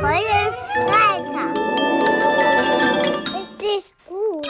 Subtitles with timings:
[0.00, 1.58] Jungfräuliche Freitag.
[3.60, 4.46] Richtig gut.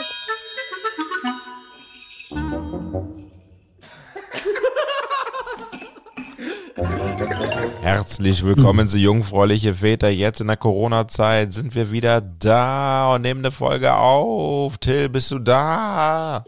[7.83, 10.09] Herzlich willkommen zu Jungfräuliche Väter.
[10.09, 14.79] Jetzt in der Corona-Zeit sind wir wieder da und nehmen eine Folge auf.
[14.79, 16.45] Till, bist du da?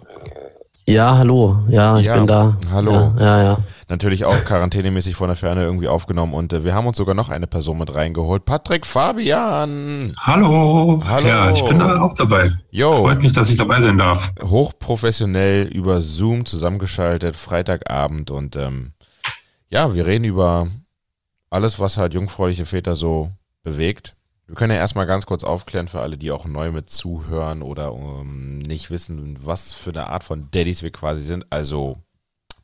[0.87, 1.59] Ja, hallo.
[1.69, 2.57] Ja, ich Ja, bin da.
[2.73, 2.93] hallo.
[2.93, 3.43] Ja, ja.
[3.43, 3.59] ja.
[3.93, 7.29] Natürlich auch quarantänemäßig von der Ferne irgendwie aufgenommen und äh, wir haben uns sogar noch
[7.29, 8.47] eine Person mit reingeholt.
[8.47, 9.99] Patrick Fabian.
[10.19, 11.03] Hallo.
[11.07, 11.29] Hallo.
[11.29, 12.53] Ja, ich bin da auch dabei.
[12.71, 12.91] Jo.
[12.91, 14.33] Freut mich, dass ich dabei sein darf.
[14.43, 18.95] Hochprofessionell über Zoom zusammengeschaltet, Freitagabend und ähm,
[19.69, 20.69] ja, wir reden über
[21.51, 23.31] alles, was halt jungfräuliche Väter so
[23.63, 24.17] bewegt.
[24.47, 27.93] Wir können ja erstmal ganz kurz aufklären für alle, die auch neu mit zuhören oder
[27.93, 31.45] ähm, nicht wissen, was für eine Art von Daddys wir quasi sind.
[31.51, 31.99] Also,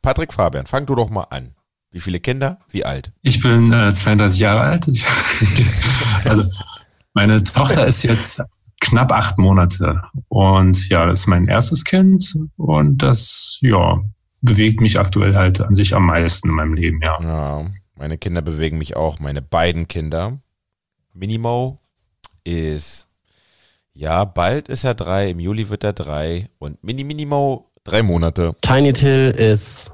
[0.01, 1.53] Patrick Fabian, fang du doch mal an.
[1.91, 2.59] Wie viele Kinder?
[2.69, 3.11] Wie alt?
[3.23, 4.87] Ich bin äh, 32 Jahre alt.
[4.87, 5.05] Ich-
[6.25, 6.43] also
[7.13, 8.41] meine Tochter ist jetzt
[8.81, 13.99] knapp acht Monate und ja, das ist mein erstes Kind und das ja
[14.41, 17.01] bewegt mich aktuell halt an sich am meisten in meinem Leben.
[17.01, 17.19] Ja.
[17.21, 19.19] Ja, meine Kinder bewegen mich auch.
[19.19, 20.39] Meine beiden Kinder.
[21.13, 21.79] Minimo
[22.45, 23.07] ist,
[23.93, 28.55] ja, bald ist er drei, im Juli wird er drei und Mini Minimo drei Monate.
[28.61, 29.91] Tiny Till ist,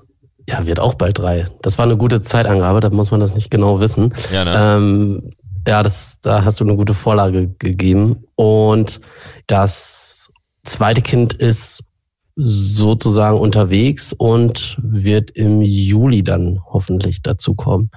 [0.47, 1.45] ja, wird auch bald drei.
[1.61, 4.14] Das war eine gute Zeitangabe, da muss man das nicht genau wissen.
[4.31, 4.55] Ja, ne?
[4.58, 5.30] Ähm,
[5.67, 8.25] ja, das, da hast du eine gute Vorlage gegeben.
[8.36, 9.02] Und
[9.47, 10.31] das
[10.63, 11.83] zweite Kind ist
[12.36, 17.89] sozusagen unterwegs und wird im Juli dann hoffentlich dazukommen.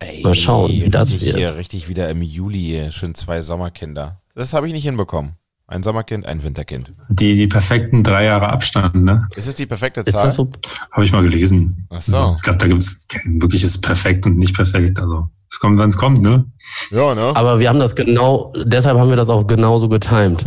[0.00, 1.36] Ey, mal schauen, wie das wird.
[1.36, 4.20] Hier, richtig wieder im Juli, schön zwei Sommerkinder.
[4.34, 5.32] Das habe ich nicht hinbekommen.
[5.68, 6.92] Ein Sommerkind, ein Winterkind.
[7.08, 9.26] Die, die perfekten drei Jahre Abstand, ne?
[9.34, 10.26] Ist es die perfekte Ist Zahl?
[10.26, 10.48] das so?
[10.92, 11.88] Habe ich mal gelesen.
[11.90, 12.16] Ach so.
[12.16, 15.00] Also, ich glaube, da gibt es kein wirkliches Perfekt und nicht perfekt.
[15.00, 16.44] Also es kommt, wann es kommt, ne?
[16.92, 17.32] Ja, ne?
[17.34, 20.44] Aber wir haben das genau, deshalb haben wir das auch genauso getimed.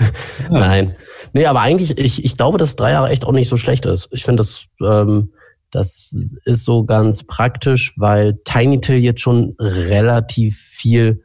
[0.50, 0.94] Nein.
[1.32, 4.08] Nee, aber eigentlich, ich, ich glaube, dass drei Jahre echt auch nicht so schlecht ist.
[4.12, 5.32] Ich finde, das, ähm,
[5.72, 6.14] das
[6.44, 11.24] ist so ganz praktisch, weil Tiny Till jetzt schon relativ viel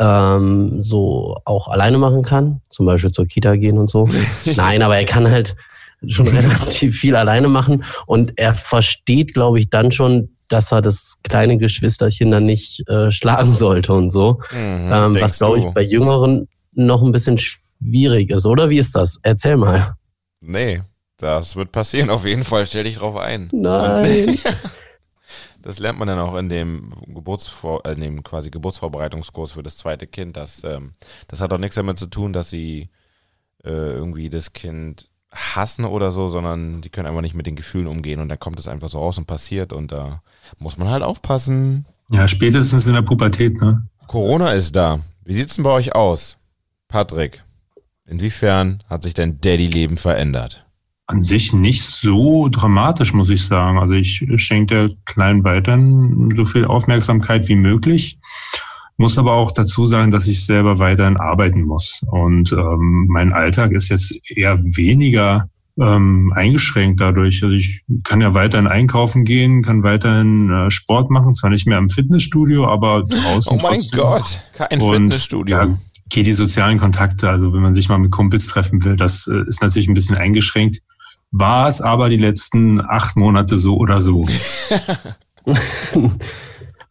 [0.00, 2.60] ähm, so auch alleine machen kann.
[2.70, 4.08] Zum Beispiel zur Kita gehen und so.
[4.56, 5.54] Nein, aber er kann halt
[6.08, 11.18] schon relativ viel alleine machen und er versteht, glaube ich, dann schon, dass er das
[11.22, 14.40] kleine Geschwisterchen dann nicht äh, schlagen sollte und so.
[14.50, 18.70] Mhm, Ähm, was, glaube ich, bei Jüngeren noch ein bisschen schwierig ist, oder?
[18.70, 19.18] Wie ist das?
[19.22, 19.92] Erzähl mal.
[20.40, 20.80] Nee,
[21.18, 22.66] das wird passieren auf jeden Fall.
[22.66, 23.50] Stell dich drauf ein.
[23.52, 24.38] Nein.
[25.62, 29.76] Das lernt man dann auch in dem Geburtsvor äh, in dem quasi Geburtsvorbereitungskurs für das
[29.76, 30.36] zweite Kind.
[30.36, 30.92] Das, ähm,
[31.28, 32.88] das hat auch nichts damit zu tun, dass sie
[33.64, 37.86] äh, irgendwie das Kind hassen oder so, sondern die können einfach nicht mit den Gefühlen
[37.86, 40.22] umgehen und dann kommt es einfach so raus und passiert und da
[40.58, 41.86] muss man halt aufpassen.
[42.10, 43.86] Ja, spätestens in der Pubertät, ne?
[44.08, 45.00] Corona ist da.
[45.24, 46.38] Wie sieht's denn bei euch aus?
[46.88, 47.44] Patrick,
[48.06, 50.66] inwiefern hat sich dein Daddy-Leben verändert?
[51.10, 53.78] An sich nicht so dramatisch, muss ich sagen.
[53.78, 58.18] Also ich schenke der Kleinen weiterhin so viel Aufmerksamkeit wie möglich.
[58.96, 62.02] Muss aber auch dazu sagen, dass ich selber weiterhin arbeiten muss.
[62.12, 65.48] Und ähm, mein Alltag ist jetzt eher weniger
[65.80, 67.42] ähm, eingeschränkt dadurch.
[67.42, 71.78] Also ich kann ja weiterhin einkaufen gehen, kann weiterhin äh, Sport machen, zwar nicht mehr
[71.78, 73.58] im Fitnessstudio, aber draußen.
[73.58, 73.98] Oh mein trotzdem.
[73.98, 75.56] Gott, kein Und, Fitnessstudio.
[75.56, 79.26] Ja, okay, die sozialen Kontakte, also wenn man sich mal mit Kumpels treffen will, das
[79.26, 80.80] äh, ist natürlich ein bisschen eingeschränkt.
[81.32, 84.24] War es aber die letzten acht Monate so oder so.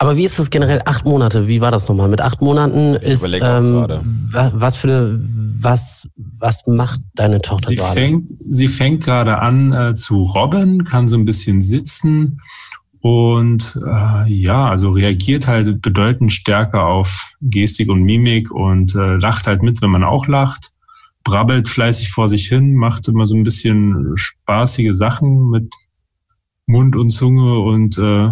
[0.02, 0.82] Aber wie ist das generell?
[0.86, 2.08] Acht Monate, wie war das nochmal?
[2.08, 3.86] Mit acht Monaten ist ähm,
[4.32, 5.20] was für eine,
[5.62, 7.94] was, was macht deine Tochter Sie gerade?
[7.94, 12.40] fängt, sie fängt gerade an äh, zu robben, kann so ein bisschen sitzen
[13.02, 19.48] und äh, ja, also reagiert halt bedeutend stärker auf Gestik und Mimik und äh, lacht
[19.48, 20.72] halt mit, wenn man auch lacht,
[21.30, 25.72] brabbelt fleißig vor sich hin, macht immer so ein bisschen spaßige Sachen mit
[26.66, 28.30] Mund und Zunge und äh,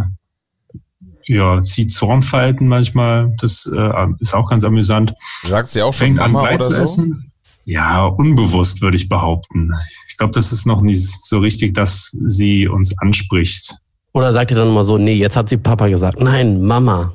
[1.25, 3.33] ja, zieht Zornfalten manchmal.
[3.39, 5.13] Das äh, ist auch ganz amüsant
[5.43, 6.81] Sagt sie auch schon fängt an Mama Brei oder zu so?
[6.81, 7.31] essen.
[7.65, 9.69] Ja, unbewusst würde ich behaupten.
[10.07, 13.75] Ich glaube, das ist noch nicht so richtig, dass sie uns anspricht.
[14.17, 16.19] Oder sagt ihr dann mal so, nee, jetzt hat sie Papa gesagt.
[16.19, 17.13] Nein, Mama.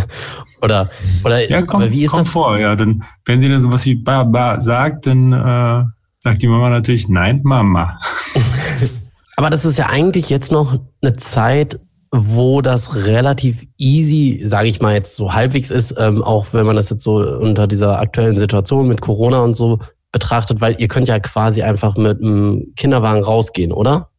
[0.60, 0.90] oder,
[1.24, 2.32] oder, Ja, kommt, wie ist kommt das?
[2.34, 2.58] vor.
[2.58, 5.84] Ja, dann, wenn sie dann sowas wie Baba sagt, dann äh,
[6.18, 7.96] sagt die Mama natürlich Nein, Mama.
[9.36, 11.80] Aber das ist ja eigentlich jetzt noch eine Zeit,
[12.10, 16.76] wo das relativ easy, sage ich mal jetzt so halbwegs ist, ähm, auch wenn man
[16.76, 19.78] das jetzt so unter dieser aktuellen Situation mit Corona und so
[20.12, 24.10] betrachtet, weil ihr könnt ja quasi einfach mit einem Kinderwagen rausgehen, oder?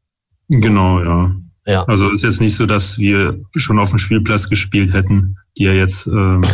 [0.50, 1.36] Genau, ja.
[1.66, 1.84] Ja.
[1.86, 5.74] Also ist jetzt nicht so, dass wir schon auf dem Spielplatz gespielt hätten, die ja
[5.74, 6.46] jetzt ähm,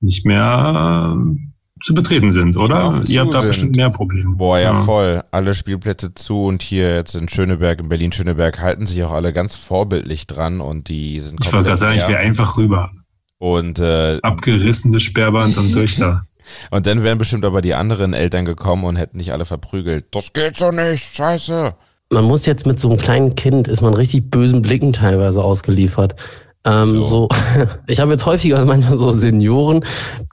[0.00, 1.36] nicht mehr äh,
[1.80, 3.02] zu betreten sind, oder?
[3.06, 3.48] Ihr habt da sind.
[3.48, 4.34] bestimmt mehr Probleme.
[4.34, 5.22] Boah, ja, voll.
[5.30, 9.54] Alle Spielplätze zu und hier jetzt in Schöneberg, in Berlin-Schöneberg halten sich auch alle ganz
[9.54, 12.90] vorbildlich dran und die sind Ich wollte gerade sagen, ich wäre einfach rüber.
[13.38, 16.22] Und, äh, Abgerissenes Sperrband und durch da.
[16.70, 20.06] und dann wären bestimmt aber die anderen Eltern gekommen und hätten nicht alle verprügelt.
[20.10, 21.74] Das geht so nicht, scheiße.
[22.10, 26.16] Man muss jetzt mit so einem kleinen Kind, ist man richtig bösen Blicken teilweise ausgeliefert.
[26.64, 27.04] Ähm, So.
[27.04, 27.28] so.
[27.86, 29.84] ich habe jetzt häufiger manchmal so Senioren,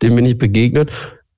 [0.01, 0.91] denen bin ich begegnet.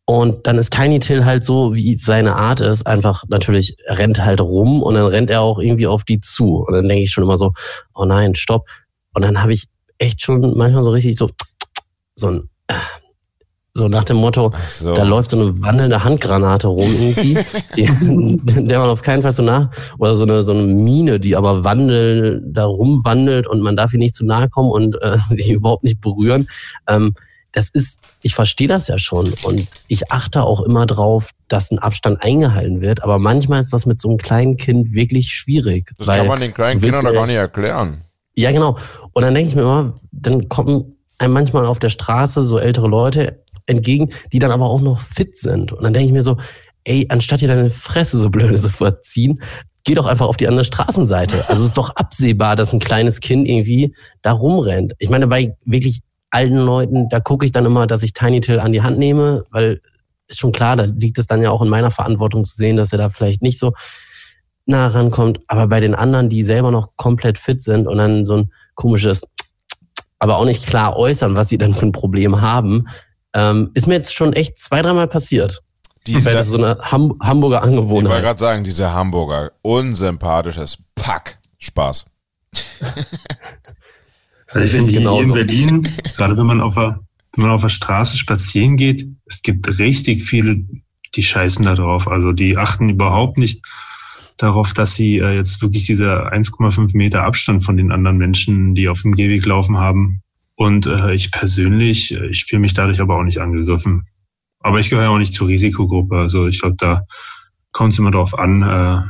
[0.05, 4.41] Und dann ist Tiny Till halt so, wie seine Art ist, einfach natürlich rennt halt
[4.41, 6.63] rum und dann rennt er auch irgendwie auf die zu.
[6.65, 7.51] Und dann denke ich schon immer so,
[7.93, 8.67] oh nein, stopp.
[9.13, 9.67] Und dann habe ich
[9.99, 11.29] echt schon manchmal so richtig so,
[12.15, 12.49] so ein,
[13.79, 14.93] so nach dem Motto, so.
[14.93, 17.39] da läuft so eine wandelnde Handgranate rum irgendwie,
[17.75, 17.87] die,
[18.67, 21.63] der man auf keinen Fall zu nah, oder so eine, so eine Mine, die aber
[21.63, 25.83] wandel, da rumwandelt und man darf ihr nicht zu nahe kommen und äh, sie überhaupt
[25.83, 26.47] nicht berühren.
[26.87, 27.15] Ähm,
[27.51, 31.79] das ist, ich verstehe das ja schon und ich achte auch immer drauf, dass ein
[31.79, 35.89] Abstand eingehalten wird, aber manchmal ist das mit so einem kleinen Kind wirklich schwierig.
[35.97, 38.03] Das weil kann man den kleinen Kindern doch gar nicht erklären.
[38.35, 38.77] ja, genau.
[39.13, 42.87] Und dann denke ich mir immer, dann kommen einem manchmal auf der Straße so ältere
[42.87, 45.71] Leute entgegen, die dann aber auch noch fit sind.
[45.71, 46.37] Und dann denke ich mir so,
[46.83, 49.41] ey, anstatt dir deine Fresse so blöde zu verziehen,
[49.83, 51.45] geh doch einfach auf die andere Straßenseite.
[51.47, 54.93] Also es ist doch absehbar, dass ein kleines Kind irgendwie da rumrennt.
[54.99, 56.01] Ich meine, bei wirklich
[56.31, 59.43] alten Leuten, da gucke ich dann immer, dass ich Tiny Till an die Hand nehme,
[59.51, 59.81] weil
[60.27, 62.91] ist schon klar, da liegt es dann ja auch in meiner Verantwortung zu sehen, dass
[62.91, 63.73] er da vielleicht nicht so
[64.65, 65.39] nah rankommt.
[65.47, 69.23] Aber bei den anderen, die selber noch komplett fit sind und dann so ein komisches,
[70.19, 72.85] aber auch nicht klar äußern, was sie dann für ein Problem haben,
[73.33, 75.61] ähm, ist mir jetzt schon echt zwei, dreimal passiert.
[76.05, 78.23] Weil Diese, das so eine Ham Hamburger ich wollte Angewohnheit.
[78.23, 81.39] gerade sagen, diese Hamburger, unsympathisches Pack.
[81.59, 82.05] Spaß.
[84.51, 85.31] Also ich finde ich hier in.
[85.31, 86.99] Berlin, gerade wenn man auf der,
[87.35, 90.63] wenn man auf der Straße spazieren geht, es gibt richtig viele,
[91.15, 92.07] die scheißen da drauf.
[92.07, 93.63] Also die achten überhaupt nicht
[94.37, 98.87] darauf, dass sie äh, jetzt wirklich diese 1,5 Meter Abstand von den anderen Menschen, die
[98.87, 100.21] auf dem Gehweg laufen haben.
[100.59, 104.03] Und äh, ich persönlich, äh, ich fühle mich dadurch aber auch nicht angegriffen.
[104.59, 106.17] Aber ich gehöre auch nicht zur Risikogruppe.
[106.17, 107.01] Also ich glaube, da
[107.71, 109.09] kommt es immer darauf an, äh, ja,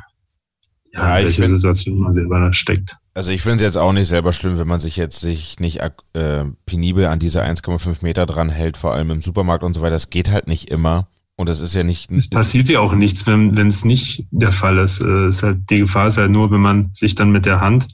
[0.94, 2.98] Ja, welche find- Situation man selber da steckt.
[3.16, 5.80] Also ich finde es jetzt auch nicht selber schlimm, wenn man sich jetzt sich nicht
[6.14, 9.96] äh, penibel an diese 1,5 Meter dran hält, vor allem im Supermarkt und so weiter.
[9.96, 11.08] Das geht halt nicht immer.
[11.36, 12.12] Und das ist ja nicht.
[12.12, 15.02] Es passiert ja auch nichts, wenn wenn es nicht der Fall ist.
[15.02, 17.88] Äh, ist halt, die Gefahr ist halt nur, wenn man sich dann mit der Hand,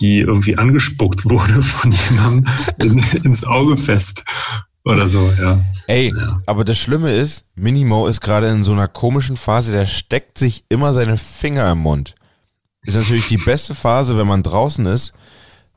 [0.00, 4.24] die irgendwie angespuckt wurde von jemandem, in, ins Auge fest
[4.84, 5.60] oder so, ja.
[5.88, 6.40] Ey, Ja.
[6.46, 10.64] aber das Schlimme ist, Minimo ist gerade in so einer komischen Phase, der steckt sich
[10.68, 12.14] immer seine Finger im Mund.
[12.82, 15.12] Ist natürlich die beste Phase, wenn man draußen ist,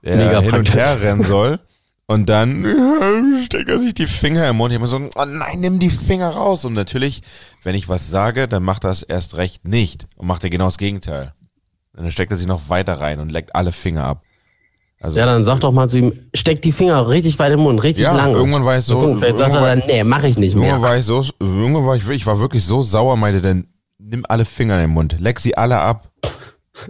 [0.04, 1.60] der Mega hin und her rennen soll.
[2.06, 2.66] Und dann
[3.46, 4.72] steckt er sich die Finger im Mund.
[4.72, 6.66] Ich immer so, oh nein, nimm die Finger raus.
[6.66, 7.22] Und natürlich,
[7.64, 10.66] wenn ich was sage, dann macht er es erst recht nicht und macht er genau
[10.66, 11.34] das Gegenteil.
[12.00, 14.24] Und dann steckt er sich noch weiter rein und leckt alle Finger ab.
[15.02, 17.84] Also Ja, dann sag doch mal zu ihm, steck die Finger richtig weit im Mund,
[17.84, 18.34] richtig Ja, lang.
[18.34, 20.90] irgendwann war ich so- Gucken, vielleicht sagt er dann, nee, mach ich nicht Irgendwann mehr.
[20.90, 23.66] war ich so, irgendwann war ich, wirklich- ich war wirklich so sauer, meinte dann,
[23.98, 26.10] nimm alle Finger in den Mund, leck sie alle ab.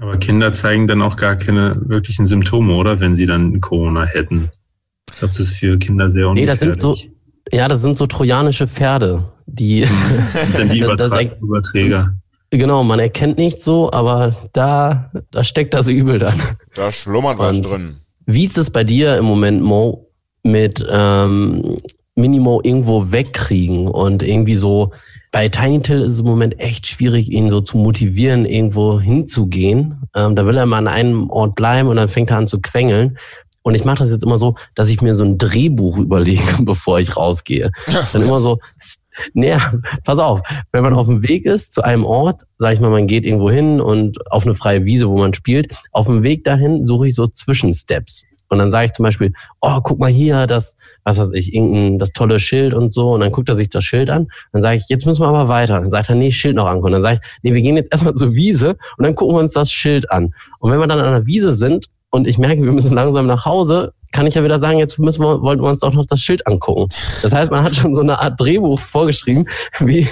[0.00, 3.00] Aber Kinder zeigen dann auch gar keine wirklichen Symptome, oder?
[3.00, 4.50] Wenn sie dann Corona hätten.
[5.10, 6.58] Ich glaube, das ist für Kinder sehr Nee, ungefährlich.
[6.58, 6.96] das sind so,
[7.52, 9.82] ja, das sind so trojanische Pferde, die,
[10.48, 10.78] Und dann die
[11.40, 12.14] Überträger.
[12.50, 16.40] Genau, man erkennt nicht so, aber da, da steckt das Übel dann.
[16.74, 17.96] Da schlummert was drin.
[18.26, 20.06] Wie ist es bei dir im Moment, Mo,
[20.42, 21.76] mit ähm,
[22.14, 24.92] Minimo irgendwo wegkriegen und irgendwie so,
[25.32, 30.02] bei Tiny Till ist es im Moment echt schwierig, ihn so zu motivieren, irgendwo hinzugehen.
[30.14, 32.60] Ähm, da will er mal an einem Ort bleiben und dann fängt er an zu
[32.60, 33.16] quengeln.
[33.62, 36.98] Und ich mache das jetzt immer so, dass ich mir so ein Drehbuch überlege, bevor
[36.98, 37.70] ich rausgehe.
[38.12, 38.58] Dann immer so,
[39.34, 39.72] naja,
[40.04, 40.40] pass auf,
[40.72, 43.50] wenn man auf dem Weg ist zu einem Ort, sag ich mal, man geht irgendwo
[43.50, 47.14] hin und auf eine freie Wiese, wo man spielt, auf dem Weg dahin suche ich
[47.14, 48.24] so Zwischensteps.
[48.50, 52.00] Und dann sage ich zum Beispiel, oh, guck mal hier, das, was weiß ich, irgendein,
[52.00, 53.12] das tolle Schild und so.
[53.12, 54.26] Und dann guckt er sich das Schild an.
[54.52, 55.78] Dann sage ich, jetzt müssen wir aber weiter.
[55.78, 56.94] Dann sagt er, nee, Schild noch angucken.
[56.94, 59.52] Dann sage ich, nee, wir gehen jetzt erstmal zur Wiese und dann gucken wir uns
[59.52, 60.34] das Schild an.
[60.58, 63.44] Und wenn wir dann an der Wiese sind und ich merke, wir müssen langsam nach
[63.44, 66.20] Hause, kann ich ja wieder sagen, jetzt müssen wir, wollten wir uns doch noch das
[66.20, 66.88] Schild angucken.
[67.22, 69.46] Das heißt, man hat schon so eine Art Drehbuch vorgeschrieben,
[69.80, 70.08] wie,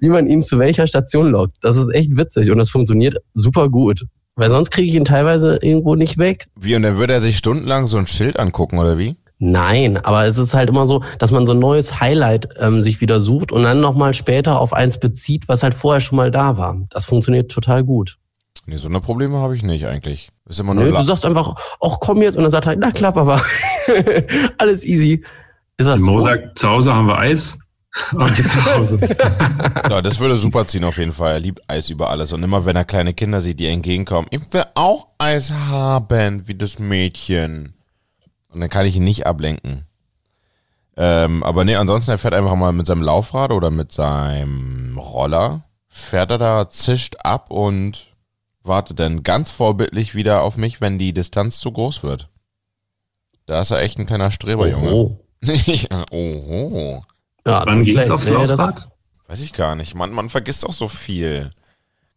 [0.00, 1.56] wie man ihn zu welcher Station lockt.
[1.62, 4.04] Das ist echt witzig und das funktioniert super gut.
[4.36, 6.46] Weil sonst kriege ich ihn teilweise irgendwo nicht weg.
[6.54, 9.16] Wie, und dann würde er sich stundenlang so ein Schild angucken, oder wie?
[9.40, 13.00] Nein, aber es ist halt immer so, dass man so ein neues Highlight ähm, sich
[13.00, 16.56] wieder sucht und dann nochmal später auf eins bezieht, was halt vorher schon mal da
[16.56, 16.76] war.
[16.90, 18.18] Das funktioniert total gut.
[18.66, 20.30] Nee, so eine Probleme habe ich nicht eigentlich.
[20.48, 22.90] Ist immer nur la- du sagst einfach, ach komm jetzt und dann sagt er, na
[22.90, 23.40] klar, Papa,
[24.58, 25.22] alles easy.
[25.76, 26.26] Ist das Mo so?
[26.26, 27.58] sagt, zu Hause haben wir Eis.
[28.12, 29.00] Und jetzt nach Hause.
[29.88, 31.32] Ja, das würde super ziehen auf jeden Fall.
[31.32, 32.32] Er liebt Eis über alles.
[32.32, 36.54] Und immer wenn er kleine Kinder sieht, die entgegenkommen, ich will auch Eis haben, wie
[36.54, 37.74] das Mädchen.
[38.50, 39.84] Und dann kann ich ihn nicht ablenken.
[40.96, 45.62] Ähm, aber nee, ansonsten, er fährt einfach mal mit seinem Laufrad oder mit seinem Roller,
[45.88, 48.07] fährt er da, zischt ab und
[48.68, 52.28] wartet dann ganz vorbildlich wieder auf mich, wenn die Distanz zu groß wird.
[53.46, 54.92] Da ist er echt ein kleiner Streberjunge.
[54.92, 55.18] Oh.
[55.42, 57.04] ja, oho.
[57.46, 58.88] Ja, Wann ging's aufs Laufrad?
[59.28, 59.94] Weiß ich gar nicht.
[59.94, 61.50] Man, man vergisst auch so viel.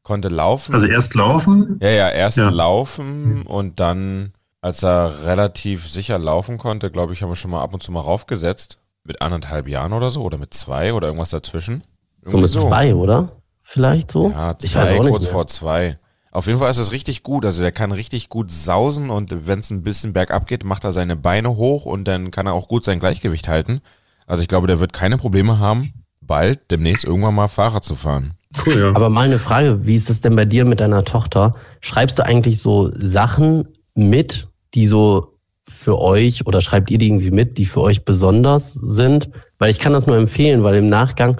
[0.03, 0.73] Konnte laufen.
[0.73, 2.49] Also erst laufen, ja, ja, erst Ja.
[2.49, 7.61] laufen und dann, als er relativ sicher laufen konnte, glaube ich, haben wir schon mal
[7.61, 8.79] ab und zu mal raufgesetzt.
[9.03, 11.83] Mit anderthalb Jahren oder so oder mit zwei oder irgendwas dazwischen.
[12.23, 13.31] So mit Irgendwie zwei, oder?
[13.63, 14.29] Vielleicht so?
[14.29, 15.31] Ja, ich weiß zwei, kurz mehr.
[15.31, 15.99] vor zwei.
[16.31, 17.45] Auf jeden Fall ist es richtig gut.
[17.45, 20.93] Also der kann richtig gut sausen und wenn es ein bisschen bergab geht, macht er
[20.93, 23.81] seine Beine hoch und dann kann er auch gut sein Gleichgewicht halten.
[24.27, 28.33] Also ich glaube, der wird keine Probleme haben, bald demnächst irgendwann mal Fahrrad zu fahren.
[28.65, 28.89] cool, ja.
[28.95, 31.55] Aber mal eine Frage, wie ist es denn bei dir mit deiner Tochter?
[31.81, 37.31] Schreibst du eigentlich so Sachen mit, die so für euch oder schreibt ihr die irgendwie
[37.31, 39.29] mit, die für euch besonders sind?
[39.57, 41.37] Weil ich kann das nur empfehlen, weil im Nachgang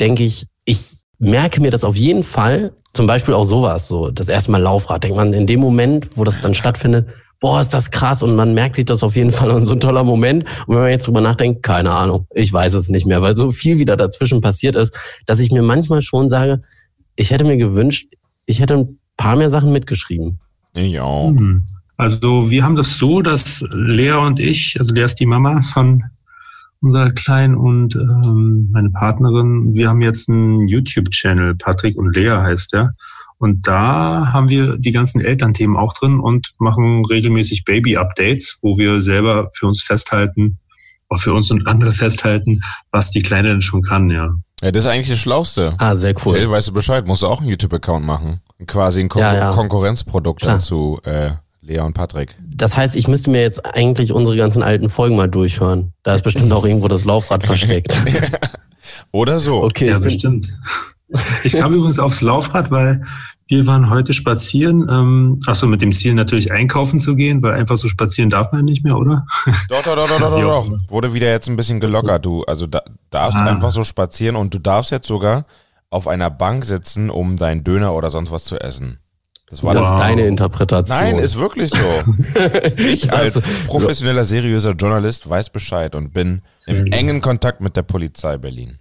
[0.00, 4.28] denke ich, ich merke mir das auf jeden Fall, zum Beispiel auch sowas, so das
[4.28, 7.06] erste Mal Laufrad, denkt man in dem Moment, wo das dann stattfindet,
[7.38, 9.78] boah, ist das krass und man merkt sich das auf jeden Fall und so ein
[9.78, 10.42] toller Moment.
[10.66, 13.52] Und wenn man jetzt drüber nachdenkt, keine Ahnung, ich weiß es nicht mehr, weil so
[13.52, 14.92] viel wieder dazwischen passiert ist,
[15.26, 16.64] dass ich mir manchmal schon sage,
[17.14, 18.08] ich hätte mir gewünscht,
[18.46, 20.40] ich hätte ein paar mehr Sachen mitgeschrieben.
[20.74, 21.28] Ich auch.
[21.28, 21.62] Hm.
[21.98, 26.02] Also wir haben das so, dass Lea und ich, also Lea ist die Mama von
[26.80, 32.72] unserer Kleinen und ähm, meine Partnerin, wir haben jetzt einen YouTube-Channel, Patrick und Lea heißt
[32.72, 32.94] der.
[33.38, 39.00] Und da haben wir die ganzen Elternthemen auch drin und machen regelmäßig Baby-Updates, wo wir
[39.00, 40.58] selber für uns festhalten,
[41.08, 44.34] auch für uns und andere festhalten, was die Kleine denn schon kann, ja.
[44.60, 45.74] Ja, das ist eigentlich das Schlauste.
[45.78, 46.34] Ah, sehr cool.
[46.34, 48.40] Till, weißt du Bescheid, musst du auch einen YouTube-Account machen.
[48.66, 49.52] Quasi ein Kon Ja, ja.
[49.52, 50.54] Konkurrenzprodukt Klar.
[50.54, 51.30] dann zu äh,
[51.68, 52.34] Lea und Patrick.
[52.54, 55.92] Das heißt, ich müsste mir jetzt eigentlich unsere ganzen alten Folgen mal durchhören.
[56.02, 57.94] Da ist bestimmt auch irgendwo das Laufrad versteckt.
[59.12, 59.62] Oder so.
[59.62, 60.52] Okay, ja, bestimmt.
[61.44, 63.02] Ich kam übrigens aufs Laufrad, weil
[63.46, 64.86] wir waren heute spazieren.
[64.90, 68.64] Ähm, achso, mit dem Ziel natürlich einkaufen zu gehen, weil einfach so spazieren darf man
[68.64, 69.24] nicht mehr, oder?
[69.70, 70.78] Doch, doch, doch, doch, doch, doch, doch.
[70.90, 72.44] Wurde wieder jetzt ein bisschen gelockert, du.
[72.44, 73.44] Also da, darfst Ah.
[73.44, 75.46] einfach so spazieren und du darfst jetzt sogar
[75.90, 78.98] auf einer Bank sitzen, um deinen Döner oder sonst was zu essen.
[79.50, 79.90] Das war das das.
[79.92, 80.00] ist Wow.
[80.06, 80.98] deine Interpretation.
[80.98, 81.78] Nein, ist wirklich so.
[82.78, 86.94] Ich als professioneller, seriöser Journalist weiß Bescheid und bin Sehr im gut.
[86.94, 88.78] engen Kontakt mit der Polizei Berlin.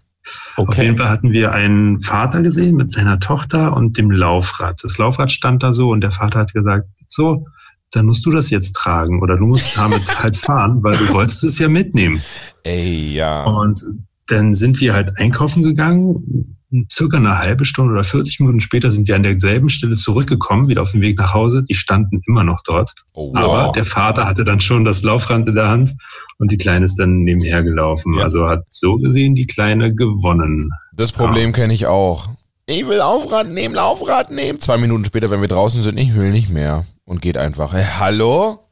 [0.57, 0.83] Auf Okay.
[0.83, 4.79] jeden Fall hatten wir einen Vater gesehen mit seiner Tochter und dem Laufrad.
[4.83, 7.45] Das Laufrad stand da so und der Vater hat gesagt, so,
[7.93, 11.45] dann musst du das jetzt tragen oder du musst damit halt fahren, weil du wolltest
[11.45, 12.21] es ja mitnehmen.
[12.63, 13.45] Ey, ja.
[13.45, 13.81] Und
[14.27, 16.56] dann sind wir halt einkaufen gegangen.
[16.91, 20.81] Circa eine halbe Stunde oder 40 Minuten später sind wir an derselben Stelle zurückgekommen, wieder
[20.81, 21.63] auf dem Weg nach Hause.
[21.63, 22.93] Die standen immer noch dort.
[23.13, 23.71] Oh, Aber wow.
[23.71, 25.95] der Vater hatte dann schon das Laufrad in der Hand
[26.39, 28.13] und die Kleine ist dann nebenher gelaufen.
[28.15, 28.23] Ja.
[28.23, 30.71] Also hat so gesehen die Kleine gewonnen.
[30.93, 32.29] Das Problem kenne ich auch.
[32.65, 34.59] Ich will Laufrad nehmen, Laufrad nehmen.
[34.59, 36.85] Zwei Minuten später, wenn wir draußen sind, ich will nicht mehr.
[37.05, 37.71] Und geht einfach.
[37.71, 38.66] Hey, hallo?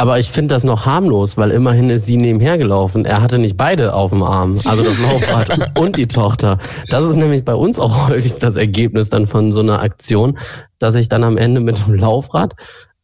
[0.00, 3.04] Aber ich finde das noch harmlos, weil immerhin ist sie nebenher gelaufen.
[3.04, 6.58] Er hatte nicht beide auf dem Arm, also das Laufrad und die Tochter.
[6.88, 10.38] Das ist nämlich bei uns auch häufig das Ergebnis dann von so einer Aktion,
[10.78, 12.54] dass ich dann am Ende mit dem Laufrad,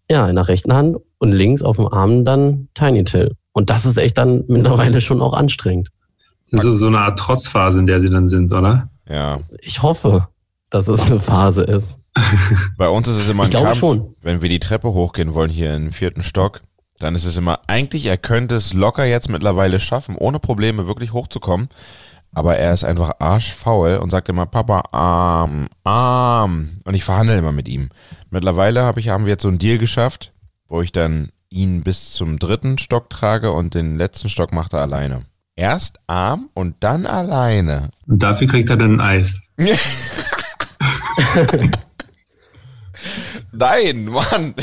[0.08, 3.34] ja, in der rechten Hand und links auf dem Arm dann Tiny Till.
[3.52, 5.88] Und das ist echt dann mittlerweile schon auch anstrengend.
[6.52, 8.88] Das ist so- so eine Art Trotzphase, in der sie dann sind, oder?
[9.08, 9.40] Ja.
[9.60, 10.28] Ich hoffe,
[10.70, 11.98] dass es eine Phase ist.
[12.78, 13.78] Bei uns ist es immer Ich ein glaube Kampf.
[13.80, 14.14] schon.
[14.22, 16.60] Wenn wir die Treppe hochgehen wollen hier im vierten Stock,
[16.98, 21.12] dann ist es immer, eigentlich, er könnte es locker jetzt mittlerweile schaffen, ohne Probleme wirklich
[21.12, 21.68] hochzukommen.
[22.32, 26.70] Aber er ist einfach arschfaul und sagt immer, Papa, arm, arm.
[26.84, 27.90] Und ich verhandle immer mit ihm.
[28.30, 30.32] Mittlerweile hab ich, haben wir jetzt so einen Deal geschafft,
[30.68, 34.80] wo ich dann ihn bis zum dritten Stock trage und den letzten Stock macht er
[34.80, 35.26] alleine.
[35.54, 37.90] Erst arm und dann alleine.
[38.08, 39.52] Und dafür kriegt er dann ein Eis.
[43.52, 44.54] Nein, Mann.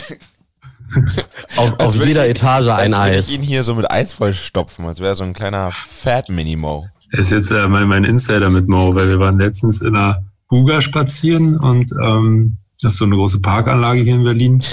[1.57, 3.27] Auf, auf jeder ich- Etage ein als würde Eis.
[3.29, 6.87] ich ihn hier so mit Eis vollstopfen, als wäre so ein kleiner Fat Minimo.
[7.11, 10.23] Er ist jetzt äh, mein, mein Insider mit Mo, weil wir waren letztens in einer
[10.47, 14.63] Buga spazieren und ähm, das ist so eine große Parkanlage hier in Berlin.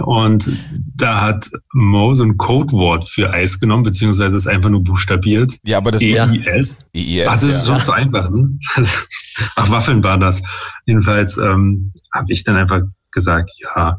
[0.00, 0.50] Und
[0.96, 5.56] da hat Mo so ein Codewort für Eis genommen, beziehungsweise ist einfach nur buchstabiert.
[5.64, 6.26] Ja, aber das Ja.
[6.30, 6.90] EIS.
[6.92, 7.74] IIS, Ach, das ist ja.
[7.74, 8.58] schon zu einfach, ne?
[9.56, 10.42] Ach, Waffeln waren das.
[10.86, 12.80] Jedenfalls ähm, habe ich dann einfach
[13.12, 13.98] gesagt, ja,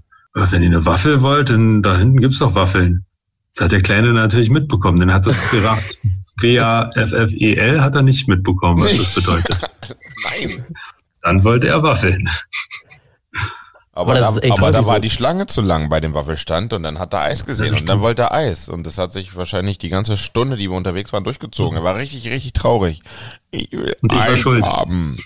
[0.51, 3.05] wenn ihr eine Waffel wollt, dann da hinten gibt's doch Waffeln.
[3.53, 5.97] Das hat der Kleine natürlich mitbekommen, denn er hat das gerafft.
[6.41, 9.59] W-A-F-F-E-L hat er nicht mitbekommen, was das bedeutet.
[10.39, 10.65] Nein.
[11.23, 12.29] Dann wollte er Waffeln.
[13.93, 15.01] Aber, Aber da, aber da war so.
[15.01, 17.87] die Schlange zu lang bei dem Waffelstand und dann hat er Eis gesehen Ja, und
[17.89, 18.69] dann wollte er Eis.
[18.69, 21.79] Und das hat sich wahrscheinlich die ganze Stunde, die wir unterwegs waren, durchgezogen.
[21.79, 23.01] Er war richtig, richtig traurig.
[23.49, 24.67] Ich will Und ich war Eis schuld.
[24.67, 25.17] haben.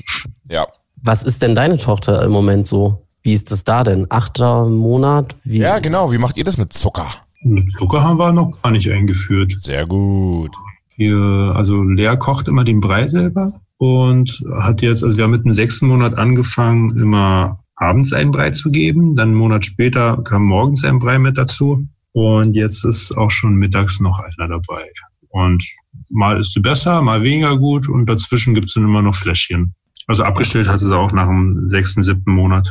[0.48, 0.68] Ja.
[1.04, 3.06] Was ist denn deine Tochter im Moment so?
[3.24, 4.08] Wie ist das da denn?
[4.10, 5.36] Achter Monat?
[5.44, 5.60] Wie?
[5.60, 6.12] ja, genau.
[6.12, 7.08] Wie macht ihr das mit Zucker?
[7.44, 9.58] Mit Zucker haben wir noch gar nicht eingeführt.
[9.60, 10.56] Sehr gut.
[10.98, 11.18] Wir,
[11.56, 15.54] also Lea kocht immer den Brei selber und hat jetzt, also wir haben mit dem
[15.54, 19.16] sechsten Monat angefangen, immer abends einen Brei zu geben.
[19.16, 21.86] Dann einen Monat später kam morgens ein Brei mit dazu.
[22.14, 24.90] Und jetzt ist auch schon mittags noch einer dabei.
[25.30, 25.66] Und
[26.10, 29.74] mal ist sie besser, mal weniger gut und dazwischen gibt es dann immer noch Fläschchen.
[30.08, 32.70] Also abgestellt hat sie es auch nach dem sechsten, siebten Monat.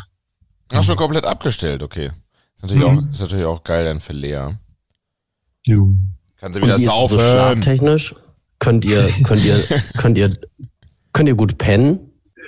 [0.73, 2.07] Ach, schon komplett abgestellt, okay.
[2.57, 2.99] Ist natürlich, Mhm.
[3.09, 4.55] auch, ist natürlich auch geil dann für Lea.
[5.67, 5.95] Jo.
[6.37, 7.19] Kann sie wieder es so saufen.
[7.19, 8.15] schlaftechnisch?
[8.59, 9.65] Könnt ihr, könnt ihr,
[9.97, 10.37] könnt ihr,
[11.13, 11.99] könnt ihr gut pennen?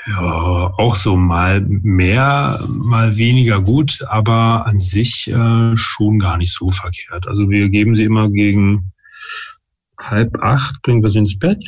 [0.07, 6.53] Ja, auch so mal mehr, mal weniger gut, aber an sich äh, schon gar nicht
[6.53, 7.27] so verkehrt.
[7.29, 8.93] Also wir geben sie immer gegen
[10.01, 11.63] halb acht, bringen wir sie ins Bett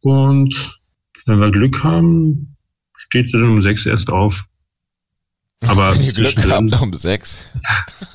[0.00, 0.78] und
[1.26, 2.56] wenn wir Glück haben,
[2.96, 4.46] steht sie dann um sechs erst auf.
[5.66, 7.38] Aber Wenn zwischendrin, habt, um sechs.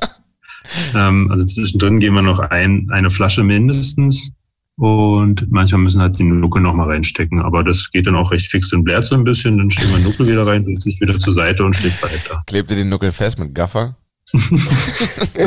[0.95, 4.31] ähm, also zwischendrin gehen wir noch ein, eine Flasche mindestens.
[4.75, 7.41] Und manchmal müssen halt die Nuckel noch mal reinstecken.
[7.41, 9.57] Aber das geht dann auch recht fix und blärt so ein bisschen.
[9.57, 12.41] Dann stellen wir Nuckel wieder rein, setzt sich wieder zur Seite und schläft weiter.
[12.47, 13.97] Klebt ihr den Nuckel fest mit Gaffer?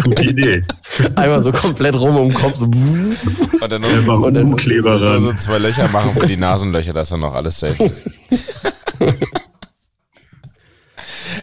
[0.05, 0.63] Gute Idee.
[1.17, 2.67] Einmal so komplett rum um den Kopf, so.
[2.67, 7.09] Und dann nur, Und dann- Umkleber nur so zwei Löcher machen für die Nasenlöcher, dass
[7.09, 8.03] dann noch alles safe ist.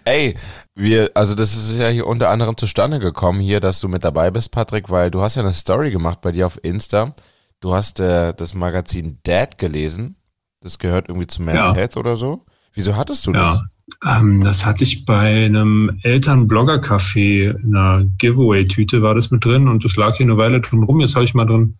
[0.06, 0.36] Ey,
[0.76, 4.32] wir, also das ist ja hier unter anderem zustande gekommen hier, dass du mit dabei
[4.32, 7.16] bist, Patrick, weil du hast ja eine Story gemacht bei dir auf Insta.
[7.60, 10.16] Du hast äh, das Magazin Dad gelesen.
[10.62, 11.74] Das gehört irgendwie zu Men's Ja.
[11.74, 12.46] Health oder so.
[12.74, 13.62] Wieso hattest du das?
[14.04, 19.68] Ja, ähm, das hatte ich bei einem Eltern-Blogger-Café in einer Giveaway-Tüte war das mit drin
[19.68, 21.00] und das lag hier eine Weile drin rum.
[21.00, 21.78] Jetzt habe ich mal drin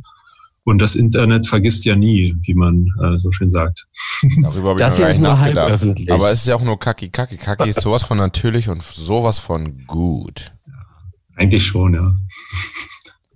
[0.64, 3.88] Und das Internet vergisst ja nie, wie man äh, so schön sagt.
[4.42, 5.82] Darüber habe ich Das noch hier ist nicht nur halb nachgedacht.
[5.82, 6.12] öffentlich.
[6.12, 7.10] Aber es ist ja auch nur Kaki.
[7.10, 10.54] Kaki, Kaki ist sowas von natürlich und sowas von gut.
[11.36, 12.14] Eigentlich schon, ja.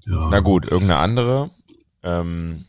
[0.06, 0.28] ja.
[0.30, 1.50] Na gut, irgendeine andere
[2.04, 2.66] ähm,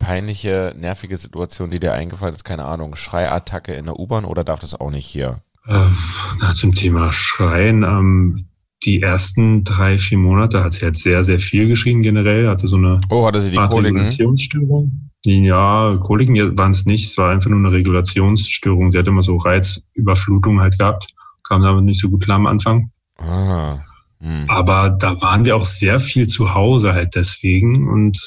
[0.00, 4.58] peinliche, nervige Situation, die dir eingefallen ist, keine Ahnung, Schreiattacke in der U-Bahn oder darf
[4.58, 5.40] das auch nicht hier?
[5.68, 5.96] Ähm,
[6.40, 7.84] na, zum Thema Schreien.
[7.84, 8.48] Ähm,
[8.84, 12.48] die ersten drei, vier Monate hat sie halt sehr, sehr viel geschrien generell.
[12.48, 13.58] Hatte so eine Oh, hatte sie die?
[13.58, 15.10] Regulationsstörung.
[15.24, 17.06] Ja, Koliken waren es nicht.
[17.06, 18.92] Es war einfach nur eine Regulationsstörung.
[18.92, 21.06] Sie hatte immer so Reizüberflutung halt gehabt.
[21.44, 22.90] Kam damit nicht so gut klar am Anfang.
[23.18, 23.78] Ah,
[24.20, 24.44] hm.
[24.48, 27.88] Aber da waren wir auch sehr viel zu Hause halt deswegen.
[27.88, 28.18] Und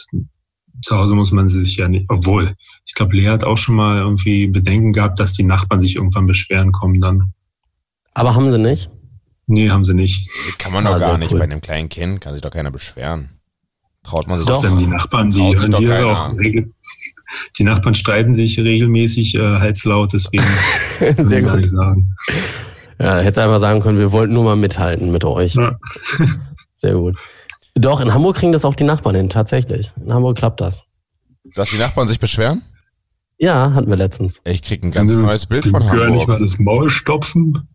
[0.82, 2.54] zu Hause muss man sich ja nicht, obwohl,
[2.86, 6.26] ich glaube, Lea hat auch schon mal irgendwie Bedenken gehabt, dass die Nachbarn sich irgendwann
[6.26, 7.34] beschweren kommen dann.
[8.14, 8.90] Aber haben sie nicht?
[9.48, 10.30] Nee, haben sie nicht.
[10.60, 11.32] Kann man Ah, doch gar nicht.
[11.32, 11.40] cool.
[11.40, 13.30] Bei einem kleinen Kind kann sich doch keiner beschweren.
[14.04, 14.56] Traut man sich Doch.
[14.58, 16.34] Außerdem die Nachbarn, die hören doch hier auch
[17.58, 20.44] die Nachbarn streiten sich regelmäßig äh, halslaut, deswegen
[21.00, 21.56] kann Sehr ich gut.
[21.58, 22.16] nicht sagen.
[23.00, 25.56] Ja, hätte einfach sagen können, wir wollten nur mal mithalten mit euch.
[25.56, 25.78] Ja.
[26.74, 27.18] Sehr gut.
[27.76, 29.92] Doch, in Hamburg kriegen das auch die Nachbarn hin, tatsächlich.
[30.04, 30.86] In Hamburg klappt das.
[31.56, 32.64] Dass die Nachbarn sich beschweren?
[33.40, 34.42] Ja, hatten wir letztens.
[34.46, 36.28] Ich krieg ein ganz Kann neues Bild dem von Gehör nicht Hamburg.
[36.30, 37.68] mal das Maul stopfen.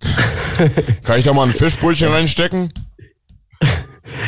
[1.05, 2.72] Kann ich da mal ein Fischbrötchen reinstecken?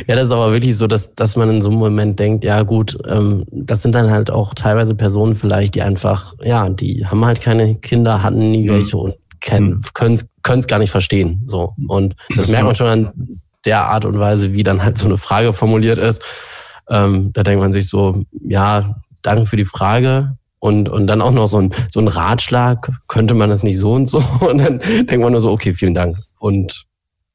[0.06, 2.62] Ja, das ist aber wirklich so, dass, dass man in so einem Moment denkt, ja
[2.62, 7.24] gut, ähm, das sind dann halt auch teilweise Personen vielleicht, die einfach, ja, die haben
[7.24, 8.72] halt keine Kinder, hatten nie Mhm.
[8.74, 9.80] welche und können
[10.14, 11.42] es gar nicht verstehen.
[11.48, 11.74] So.
[11.88, 13.12] Und das, Das merkt man schon an
[13.64, 16.22] der Art und Weise, wie dann halt so eine Frage formuliert ist.
[16.88, 20.36] Ähm, da denkt man sich so, ja, danke für die Frage.
[20.64, 23.92] Und, und dann auch noch so ein, so ein Ratschlag, könnte man das nicht so
[23.92, 24.24] und so?
[24.40, 26.16] Und dann denkt man nur so, okay, vielen Dank.
[26.38, 26.86] Und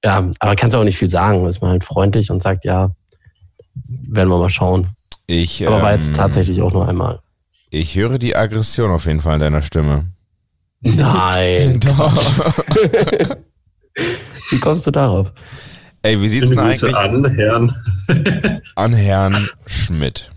[0.04, 1.46] ja, aber kannst auch nicht viel sagen.
[1.46, 2.90] Ist man halt freundlich und sagt, ja,
[3.86, 4.88] werden wir mal schauen.
[5.28, 7.20] Ich, Aber war jetzt ähm, tatsächlich auch nur einmal.
[7.70, 10.06] Ich höre die Aggression auf jeden Fall in deiner Stimme.
[10.82, 11.80] Nein.
[11.86, 12.36] Doch.
[14.50, 15.32] Wie kommst du darauf?
[16.02, 17.72] Ey, wie sieht's denn eigentlich an, Herrn.
[18.74, 20.32] an Herrn Schmidt?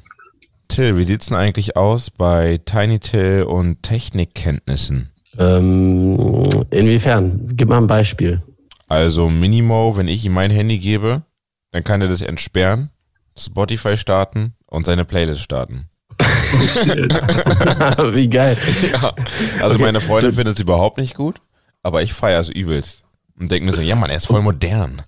[0.74, 5.10] Till, wie sieht's denn eigentlich aus bei Tiny Till und Technikkenntnissen?
[5.38, 7.50] Ähm, inwiefern?
[7.54, 8.42] Gib mal ein Beispiel.
[8.88, 11.22] Also Minimo, wenn ich ihm mein Handy gebe,
[11.70, 12.90] dann kann er das entsperren,
[13.38, 15.88] Spotify starten und seine Playlist starten.
[16.18, 18.58] Wie geil.
[18.92, 19.14] Ja.
[19.60, 19.84] Also Okay.
[19.84, 21.40] meine Freundin findet es überhaupt nicht gut,
[21.82, 23.04] aber ich feiere es übelst.
[23.38, 25.02] Und denke mir so, ja Mann, er ist voll modern.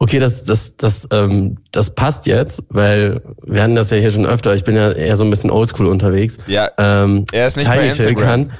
[0.00, 4.26] Okay, das, das, das, ähm, das passt jetzt, weil wir hatten das ja hier schon
[4.26, 4.54] öfter.
[4.54, 6.38] Ich bin ja eher so ein bisschen oldschool unterwegs.
[6.46, 8.48] Ja, Ähm, er ist nicht bei Tiny Till Instagram.
[8.48, 8.52] kann,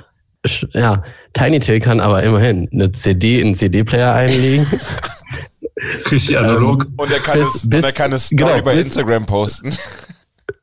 [0.46, 1.02] sch- ja,
[1.34, 4.66] Tiny Till kann aber immerhin eine CD in einen CD-Player einlegen.
[6.10, 6.86] Richtig analog.
[6.96, 9.26] Und er kann Bis- es, bis- und er kann es Story genau, bei bis- Instagram
[9.26, 9.70] posten.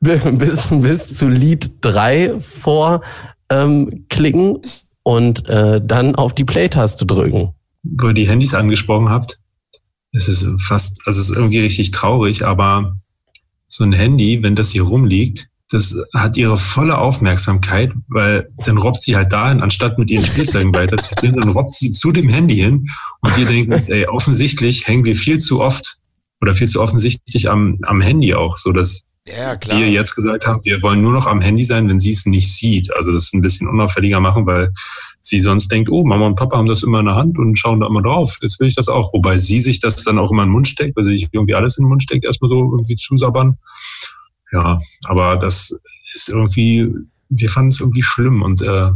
[0.00, 3.00] bis, bis zu Lied 3 vor
[3.48, 4.58] ähm, klicken
[5.04, 7.54] und äh, dann auf die Play-Taste drücken.
[7.82, 9.38] wo ihr die Handys angesprochen habt,
[10.12, 12.96] es ist fast, also es ist irgendwie richtig traurig, aber
[13.68, 19.02] so ein Handy, wenn das hier rumliegt, das hat ihre volle Aufmerksamkeit, weil dann robbt
[19.02, 22.86] sie halt dahin, anstatt mit ihren Spielzeugen weiterzuspielen, dann robbt sie zu dem Handy hin
[23.20, 25.98] und wir denken uns, ey, offensichtlich hängen wir viel zu oft
[26.40, 30.60] oder viel zu offensichtlich am, am Handy auch, so dass Ja, wir jetzt gesagt haben,
[30.64, 32.94] wir wollen nur noch am Handy sein, wenn sie es nicht sieht.
[32.96, 34.72] Also das ein bisschen unauffälliger machen, weil
[35.20, 37.80] sie sonst denkt, oh, Mama und Papa haben das immer in der Hand und schauen
[37.80, 38.38] da immer drauf.
[38.40, 39.12] Jetzt will ich das auch.
[39.12, 41.54] Wobei sie sich das dann auch immer in den Mund steckt, weil sie sich irgendwie
[41.56, 43.58] alles in den Mund steckt, erstmal so irgendwie zusabbern.
[44.52, 45.76] Ja, aber das
[46.14, 46.88] ist irgendwie,
[47.28, 48.90] wir fanden es irgendwie schlimm und äh,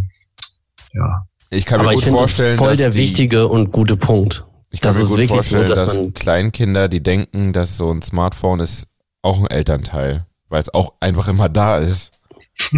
[0.95, 3.49] ja, Ich kann mir Aber ich gut das vorstellen, ist voll dass der die, wichtige
[3.49, 4.45] und gute Punkt.
[4.71, 7.77] ich kann das mir ist gut wirklich so, vorstellen, dass dass Kleinkinder, die denken, dass
[7.77, 8.87] so ein Smartphone ist
[9.23, 12.13] auch ein Elternteil, weil es auch einfach immer da ist.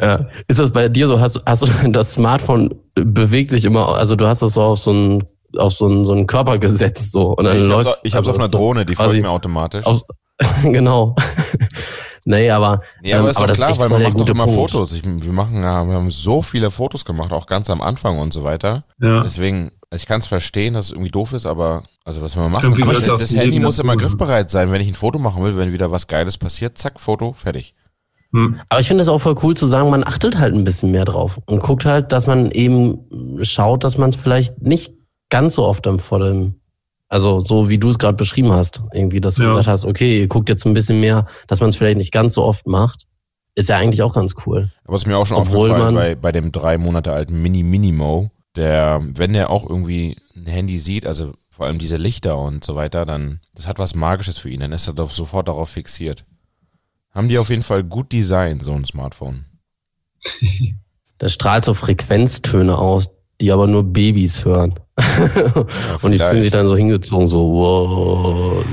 [0.00, 0.26] ja.
[0.46, 1.20] Ist das bei dir so?
[1.20, 4.90] Hast, hast du das Smartphone bewegt sich immer, also du hast das so auf so
[4.90, 5.24] einen
[5.56, 8.28] auf so einen, so einen Körper gesetzt so und dann ich hab's, läuft ich hab's
[8.28, 9.84] also auf einer Drohne, die folgt mir automatisch.
[9.84, 10.04] aus,
[10.62, 11.16] genau.
[12.24, 14.44] nee, aber Nee, aber ähm, ist aber doch klar, weil man macht doch gute immer
[14.44, 14.70] Punkt.
[14.70, 14.92] Fotos.
[14.92, 18.32] Ich, wir machen, ja, wir haben so viele Fotos gemacht, auch ganz am Anfang und
[18.32, 18.84] so weiter.
[19.00, 19.22] ja.
[19.22, 22.62] Deswegen, ich kann es verstehen, dass es irgendwie doof ist, aber also was wir machen.
[22.72, 25.56] Irgendwie das das Handy Leben muss immer griffbereit sein, wenn ich ein Foto machen will,
[25.56, 27.74] wenn wieder was Geiles passiert, zack, Foto, fertig.
[28.32, 28.60] Hm.
[28.68, 31.04] Aber ich finde es auch voll cool zu sagen, man achtet halt ein bisschen mehr
[31.04, 33.00] drauf und guckt halt, dass man eben
[33.42, 34.92] schaut, dass man es vielleicht nicht
[35.30, 36.54] ganz so oft am vor dem,
[37.08, 39.48] also so wie du es gerade beschrieben hast, irgendwie, dass du Ja.
[39.48, 42.34] gesagt hast, okay, ihr guckt jetzt ein bisschen mehr, dass man es vielleicht nicht ganz
[42.34, 43.08] so oft macht,
[43.56, 44.70] ist ja eigentlich auch ganz cool.
[44.84, 47.42] Aber es ist mir auch schon Obwohl aufgefallen man- bei, bei dem drei Monate alten
[47.42, 52.38] Mini Minimo, der, wenn der auch irgendwie ein Handy sieht, also vor allem diese Lichter
[52.38, 55.48] und so weiter, dann, das hat was Magisches für ihn, dann ist er doch sofort
[55.48, 56.24] darauf fixiert.
[57.12, 59.44] Haben die auf jeden Fall gut designt, so ein Smartphone.
[61.18, 63.10] Das strahlt so Frequenztöne aus,
[63.42, 64.74] die aber nur Babys hören.
[65.00, 65.66] Ja,
[66.00, 68.64] und die fühlen sich dann so hingezogen, so wow.